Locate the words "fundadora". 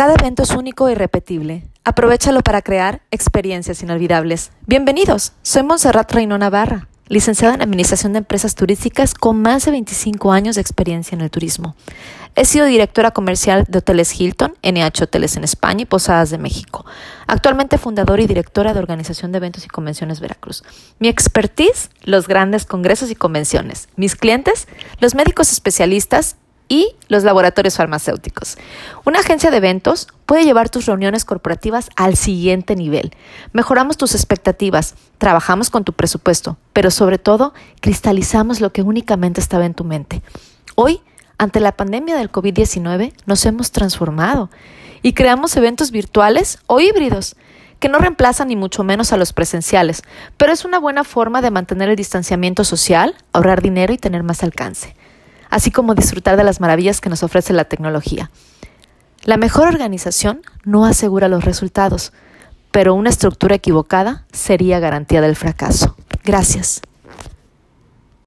17.76-18.22